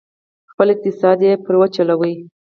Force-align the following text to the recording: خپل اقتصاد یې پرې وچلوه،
خپل 0.51 0.67
اقتصاد 0.73 1.19
یې 1.27 1.33
پرې 1.43 1.57
وچلوه، 1.59 2.11